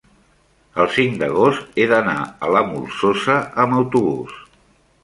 el 0.83 0.89
cinc 0.95 1.19
d'agost 1.23 1.77
he 1.83 1.87
d'anar 1.93 2.17
a 2.25 2.51
la 2.57 2.65
Molsosa 2.73 3.39
amb 3.67 3.81
autobús. 3.83 4.43